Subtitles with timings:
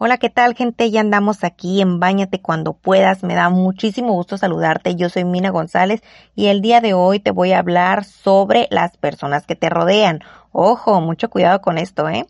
[0.00, 0.92] Hola, ¿qué tal gente?
[0.92, 3.24] Ya andamos aquí en Báñate cuando puedas.
[3.24, 4.94] Me da muchísimo gusto saludarte.
[4.94, 6.02] Yo soy Mina González
[6.36, 10.20] y el día de hoy te voy a hablar sobre las personas que te rodean.
[10.52, 12.26] Ojo, mucho cuidado con esto, ¿eh?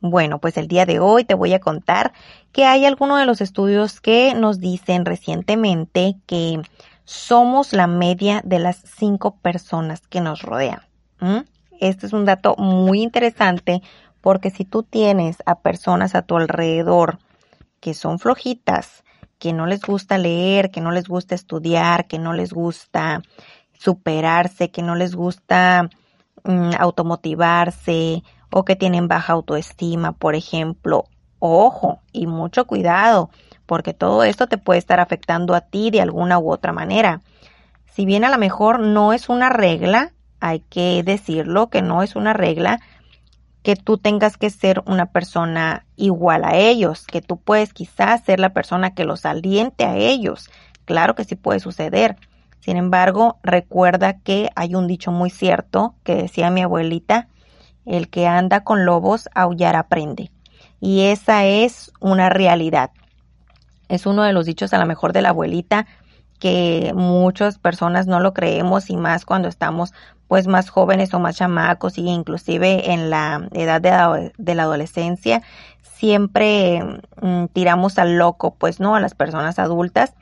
[0.00, 2.12] Bueno, pues el día de hoy te voy a contar
[2.54, 6.62] que hay algunos de los estudios que nos dicen recientemente que
[7.04, 10.80] somos la media de las cinco personas que nos rodean.
[11.80, 13.82] Este es un dato muy interesante
[14.20, 17.18] porque si tú tienes a personas a tu alrededor
[17.80, 19.02] que son flojitas,
[19.40, 23.20] que no les gusta leer, que no les gusta estudiar, que no les gusta
[23.72, 25.90] superarse, que no les gusta
[26.44, 31.06] mm, automotivarse o que tienen baja autoestima, por ejemplo,
[31.48, 33.30] ojo y mucho cuidado,
[33.66, 37.20] porque todo esto te puede estar afectando a ti de alguna u otra manera.
[37.92, 42.16] Si bien a lo mejor no es una regla, hay que decirlo que no es
[42.16, 42.80] una regla
[43.62, 48.38] que tú tengas que ser una persona igual a ellos, que tú puedes quizás ser
[48.38, 50.50] la persona que los aliente a ellos.
[50.84, 52.16] Claro que sí puede suceder.
[52.60, 57.28] Sin embargo, recuerda que hay un dicho muy cierto que decía mi abuelita,
[57.86, 60.30] el que anda con lobos aullar aprende.
[60.80, 62.90] Y esa es una realidad.
[63.88, 65.86] Es uno de los dichos a lo mejor de la abuelita
[66.38, 69.94] que muchas personas no lo creemos y más cuando estamos
[70.28, 75.42] pues más jóvenes o más chamacos y inclusive en la edad de, la adolescencia
[75.82, 76.82] siempre
[77.20, 80.14] mm, tiramos al loco pues no a las personas adultas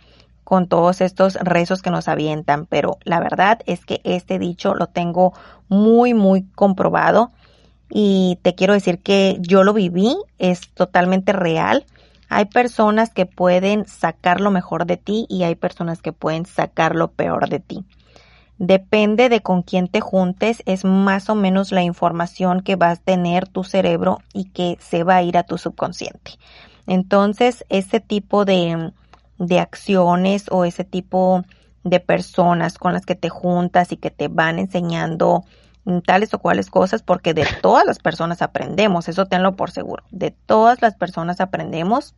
[0.44, 4.88] con todos estos rezos que nos avientan pero la verdad es que este dicho lo
[4.88, 5.32] tengo
[5.68, 7.30] muy muy comprobado
[7.94, 11.84] y te quiero decir que yo lo viví es totalmente real
[12.32, 16.96] hay personas que pueden sacar lo mejor de ti y hay personas que pueden sacar
[16.96, 17.84] lo peor de ti.
[18.56, 23.02] Depende de con quién te juntes, es más o menos la información que vas a
[23.02, 26.38] tener tu cerebro y que se va a ir a tu subconsciente.
[26.86, 28.92] Entonces, ese tipo de,
[29.36, 31.44] de acciones o ese tipo
[31.84, 35.44] de personas con las que te juntas y que te van enseñando
[36.04, 40.30] tales o cuales cosas, porque de todas las personas aprendemos, eso tenlo por seguro, de
[40.30, 42.14] todas las personas aprendemos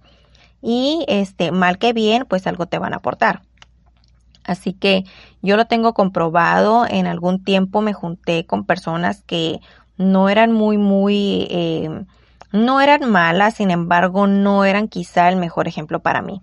[0.61, 3.43] y este, mal que bien, pues algo te van a aportar.
[4.45, 5.05] Así que
[5.43, 6.87] yo lo tengo comprobado.
[6.89, 9.61] En algún tiempo me junté con personas que
[9.97, 12.05] no eran muy, muy, eh,
[12.53, 16.43] no eran malas, sin embargo, no eran quizá el mejor ejemplo para mí.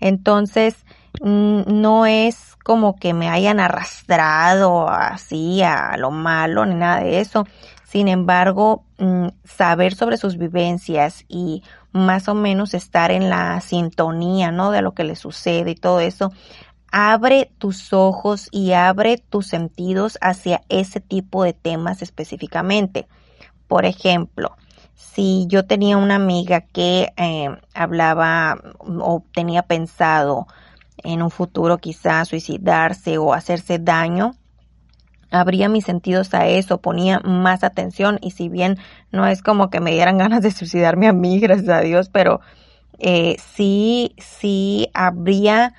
[0.00, 7.00] Entonces, mm, no es como que me hayan arrastrado así a lo malo ni nada
[7.00, 7.46] de eso.
[7.84, 11.62] Sin embargo, mm, saber sobre sus vivencias y
[11.92, 14.70] más o menos estar en la sintonía, ¿no?
[14.70, 16.32] De lo que le sucede y todo eso,
[16.90, 23.06] abre tus ojos y abre tus sentidos hacia ese tipo de temas específicamente.
[23.68, 24.56] Por ejemplo,
[24.94, 30.46] si yo tenía una amiga que eh, hablaba o tenía pensado
[30.98, 34.34] en un futuro quizás suicidarse o hacerse daño,
[35.30, 38.78] abría mis sentidos a eso, ponía más atención y si bien
[39.10, 42.40] no es como que me dieran ganas de suicidarme a mí, gracias a Dios, pero
[42.98, 45.74] eh, sí, sí abría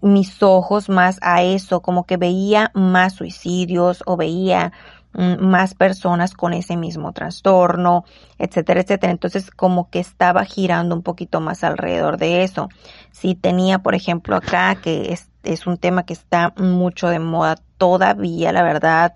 [0.00, 4.72] mis ojos más a eso, como que veía más suicidios o veía
[5.14, 8.04] más personas con ese mismo trastorno,
[8.38, 9.12] etcétera, etcétera.
[9.12, 12.68] Entonces, como que estaba girando un poquito más alrededor de eso.
[13.12, 17.56] Si tenía, por ejemplo, acá, que es, es un tema que está mucho de moda
[17.78, 19.12] todavía, la verdad,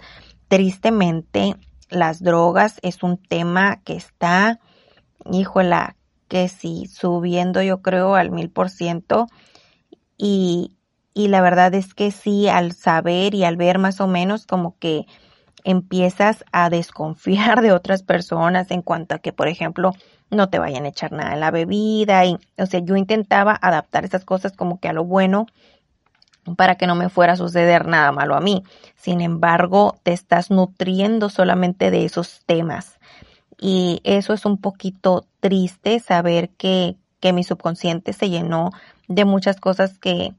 [0.46, 1.56] tristemente,
[1.90, 4.60] las drogas es un tema que está,
[5.30, 5.96] híjola,
[6.28, 9.26] que sí, subiendo yo creo al mil por ciento.
[10.16, 10.76] Y,
[11.14, 14.78] y la verdad es que sí, al saber y al ver más o menos como
[14.78, 15.06] que
[15.64, 19.92] empiezas a desconfiar de otras personas en cuanto a que, por ejemplo,
[20.30, 24.04] no te vayan a echar nada en la bebida y, o sea, yo intentaba adaptar
[24.04, 25.46] esas cosas como que a lo bueno
[26.56, 28.62] para que no me fuera a suceder nada malo a mí.
[28.96, 32.98] Sin embargo, te estás nutriendo solamente de esos temas.
[33.60, 38.70] Y eso es un poquito triste saber que que mi subconsciente se llenó
[39.08, 40.34] de muchas cosas que,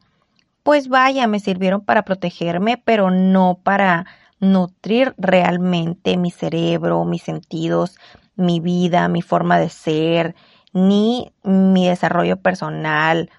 [0.63, 4.05] pues vaya, me sirvieron para protegerme, pero no para
[4.39, 7.97] nutrir realmente mi cerebro, mis sentidos,
[8.35, 10.35] mi vida, mi forma de ser,
[10.73, 13.29] ni mi desarrollo personal.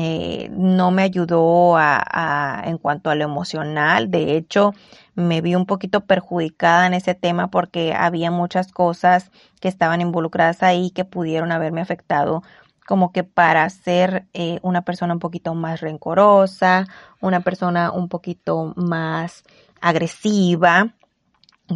[0.00, 4.10] Eh, no me ayudó a, en cuanto a lo emocional.
[4.10, 4.74] De hecho,
[5.14, 9.30] me vi un poquito perjudicada en ese tema porque había muchas cosas
[9.60, 12.42] que estaban involucradas ahí que pudieron haberme afectado
[12.88, 16.86] como que para ser eh, una persona un poquito más rencorosa,
[17.20, 19.44] una persona un poquito más
[19.80, 20.94] agresiva,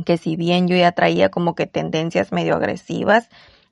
[0.05, 3.29] que si bien yo ya traía como que tendencias medio agresivas,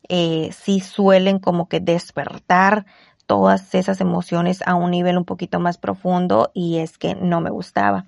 [0.08, 2.84] eh, sí suelen como que despertar
[3.26, 7.50] todas esas emociones a un nivel un poquito más profundo y es que no me
[7.50, 8.06] gustaba.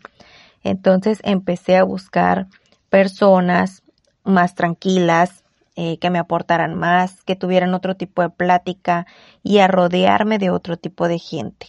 [0.65, 2.49] Entonces empecé a buscar
[2.91, 3.83] personas
[4.25, 9.07] más tranquilas, eh, que me aportaran más, que tuvieran otro tipo de plática
[9.43, 11.69] y a rodearme de otro tipo de gente.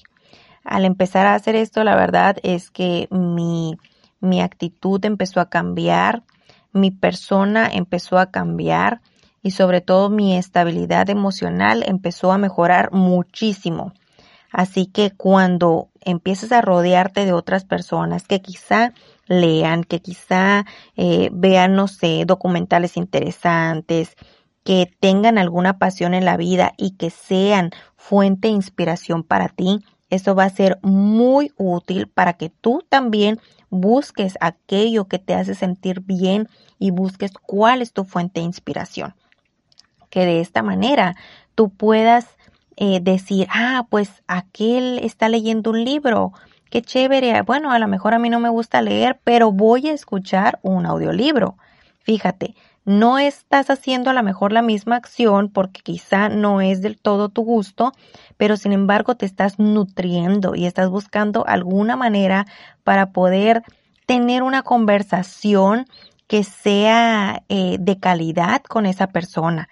[0.66, 3.78] Al empezar a hacer esto, la verdad es que mi
[4.24, 6.24] mi actitud empezó a cambiar,
[6.72, 9.02] mi persona empezó a cambiar
[9.44, 13.94] y sobre todo mi estabilidad emocional empezó a mejorar muchísimo.
[14.52, 18.94] Así que cuando empiezas a rodearte de otras personas que quizá
[19.28, 20.66] lean, que quizá
[20.96, 24.16] eh, vean, no sé, documentales interesantes,
[24.64, 29.84] que tengan alguna pasión en la vida y que sean fuente de inspiración para ti,
[30.10, 33.42] eso va a ser muy útil para que tú también
[33.74, 36.48] busques aquello que te hace sentir bien
[36.80, 39.16] y busques cuál es tu fuente de inspiración.
[40.10, 41.16] Que de esta manera
[41.56, 42.28] tú puedas
[42.78, 46.34] eh, decir, ah, pues aquel está leyendo un libro,
[46.70, 49.94] qué chévere, bueno, a lo mejor a mí no me gusta leer, pero voy a
[49.94, 51.58] escuchar un audiolibro.
[52.04, 57.00] Fíjate, no estás haciendo a lo mejor la misma acción porque quizá no es del
[57.00, 57.94] todo tu gusto,
[58.38, 62.46] pero sin embargo te estás nutriendo y estás buscando alguna manera
[62.84, 63.64] para poder
[64.06, 65.86] tener una conversación
[66.28, 69.70] que sea eh, de calidad con esa persona.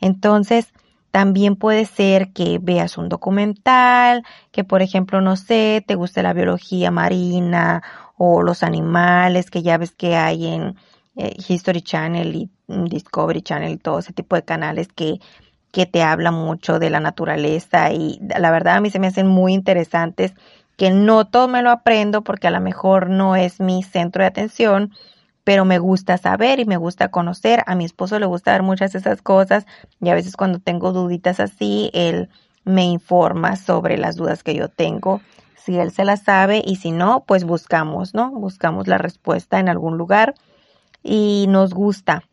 [0.00, 0.72] Entonces,
[1.10, 4.22] también puede ser que veas un documental,
[4.52, 7.82] que por ejemplo, no sé, te guste la biología marina
[8.18, 10.76] o los animales que ya ves que hay en
[11.16, 15.20] eh, History Channel y Discovery Channel todo ese tipo de canales que,
[15.72, 19.26] que te hablan mucho de la naturaleza y la verdad a mí se me hacen
[19.26, 20.34] muy interesantes
[20.76, 24.28] que no todo me lo aprendo porque a lo mejor no es mi centro de
[24.28, 24.92] atención,
[25.42, 27.62] pero me gusta saber y me gusta conocer.
[27.66, 29.66] A mi esposo le gusta ver muchas de esas cosas
[30.00, 32.28] y a veces cuando tengo duditas así, él
[32.64, 35.20] me informa sobre las dudas que yo tengo.
[35.54, 38.30] Si él se las sabe y si no, pues buscamos, ¿no?
[38.30, 40.34] Buscamos la respuesta en algún lugar
[41.06, 42.24] y nos gusta.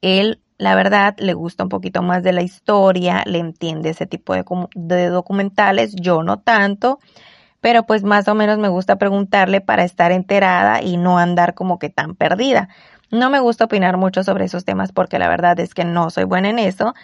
[0.00, 4.34] Él, la verdad, le gusta un poquito más de la historia, le entiende ese tipo
[4.34, 4.44] de,
[4.74, 7.00] de documentales, yo no tanto,
[7.60, 11.78] pero pues más o menos me gusta preguntarle para estar enterada y no andar como
[11.78, 12.68] que tan perdida.
[13.10, 16.24] No me gusta opinar mucho sobre esos temas porque la verdad es que no soy
[16.24, 16.94] buena en eso,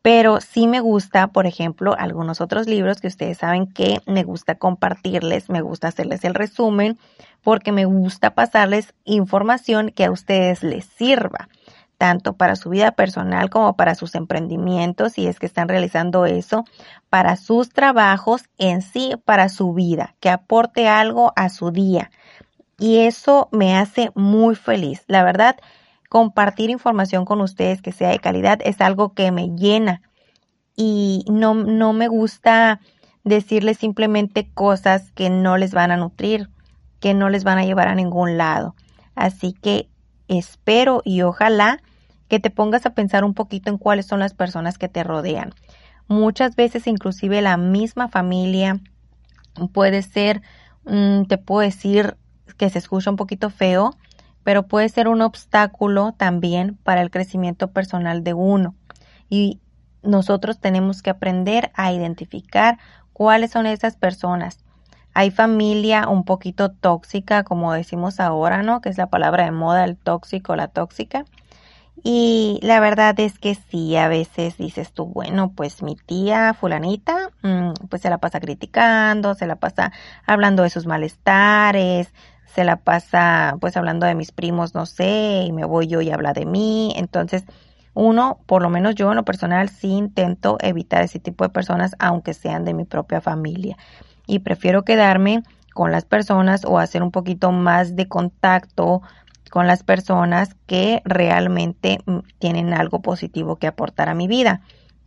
[0.00, 4.54] pero sí me gusta, por ejemplo, algunos otros libros que ustedes saben que me gusta
[4.54, 6.98] compartirles, me gusta hacerles el resumen,
[7.42, 11.48] porque me gusta pasarles información que a ustedes les sirva,
[11.98, 16.64] tanto para su vida personal como para sus emprendimientos, si es que están realizando eso,
[17.10, 22.10] para sus trabajos en sí, para su vida, que aporte algo a su día.
[22.82, 25.04] Y eso me hace muy feliz.
[25.06, 25.54] La verdad,
[26.08, 30.02] compartir información con ustedes que sea de calidad es algo que me llena
[30.74, 32.80] y no, no me gusta
[33.22, 36.50] decirles simplemente cosas que no les van a nutrir,
[36.98, 38.74] que no les van a llevar a ningún lado.
[39.14, 39.88] Así que
[40.26, 41.78] espero y ojalá
[42.26, 45.54] que te pongas a pensar un poquito en cuáles son las personas que te rodean.
[46.08, 48.80] Muchas veces inclusive la misma familia
[49.72, 50.42] puede ser,
[50.84, 52.16] mm, te puedo decir
[52.54, 53.96] que se escucha un poquito feo,
[54.44, 58.74] pero puede ser un obstáculo también para el crecimiento personal de uno.
[59.28, 59.60] Y
[60.02, 62.78] nosotros tenemos que aprender a identificar
[63.12, 64.58] cuáles son esas personas.
[65.14, 68.80] Hay familia un poquito tóxica, como decimos ahora, ¿no?
[68.80, 71.24] Que es la palabra de moda, el tóxico, la tóxica.
[72.02, 77.30] Y la verdad es que sí, a veces dices tú, bueno, pues mi tía fulanita,
[77.42, 79.92] mm, pues se la pasa criticando, se la pasa
[80.26, 82.12] hablando de sus malestares,
[82.54, 86.10] se la pasa pues hablando de mis primos, no sé, y me voy yo y
[86.10, 86.92] habla de mí.
[86.96, 87.44] Entonces,
[87.94, 91.94] uno, por lo menos yo en lo personal, sí intento evitar ese tipo de personas,
[91.98, 93.76] aunque sean de mi propia familia.
[94.26, 95.42] Y prefiero quedarme
[95.74, 99.02] con las personas o hacer un poquito más de contacto
[99.50, 104.62] con las personas que realmente mm, tienen algo positivo que aportar a mi vida.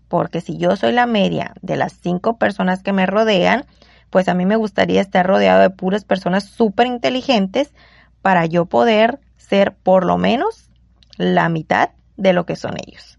[0.07, 3.65] porque si yo soy la media de las cinco personas que me rodean,
[4.09, 7.73] pues a mí me gustaría estar rodeado de puras personas súper inteligentes
[8.21, 10.69] para yo poder ser por lo menos
[11.17, 13.17] la mitad de lo que son ellos.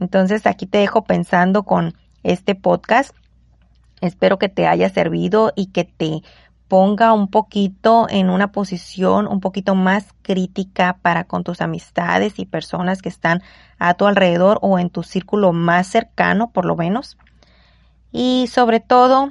[0.00, 3.14] Entonces aquí te dejo pensando con este podcast.
[4.00, 6.22] Espero que te haya servido y que te
[6.68, 12.44] ponga un poquito en una posición un poquito más crítica para con tus amistades y
[12.44, 13.42] personas que están
[13.78, 17.16] a tu alrededor o en tu círculo más cercano, por lo menos.
[18.12, 19.30] Y sobre todo,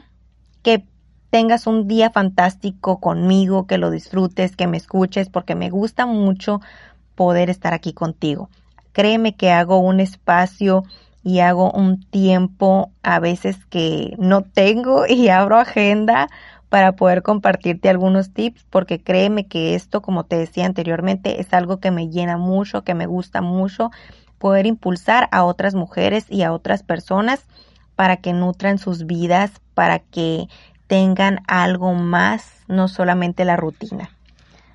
[1.30, 6.62] tengas un día fantástico conmigo, que lo disfrutes, que me escuches, porque me gusta mucho
[7.16, 8.50] poder estar aquí contigo.
[8.94, 10.84] Créeme que hago un espacio
[11.24, 16.30] y hago un tiempo a veces que no tengo y abro agenda
[16.70, 21.80] para poder compartirte algunos tips porque créeme que esto, como te decía anteriormente, es algo
[21.80, 23.92] que me llena mucho, que me gusta mucho
[24.38, 27.46] poder impulsar a otras mujeres y a otras personas
[27.96, 30.48] para que nutran sus vidas, para que
[30.88, 34.10] tengan algo más, no solamente la rutina.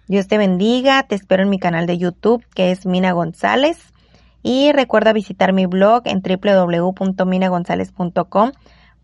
[0.09, 3.93] Dios te bendiga, te espero en mi canal de YouTube que es Mina González
[4.43, 8.53] y recuerda visitar mi blog en www.minagonzalez.com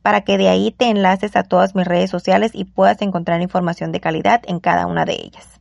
[0.02, 3.92] para que de ahí te enlaces a todas mis redes sociales y puedas encontrar información
[3.92, 5.60] de calidad en cada una de ellas.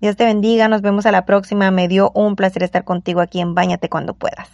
[0.00, 1.70] Dios te bendiga, nos vemos a la próxima.
[1.70, 4.48] Me dio un placer estar contigo aquí en Báñate cuando puedas.